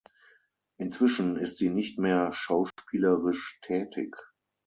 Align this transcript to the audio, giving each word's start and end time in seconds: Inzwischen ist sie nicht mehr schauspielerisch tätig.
Inzwischen 0.77 1.37
ist 1.37 1.59
sie 1.59 1.69
nicht 1.69 1.99
mehr 1.99 2.33
schauspielerisch 2.33 3.59
tätig. 3.61 4.17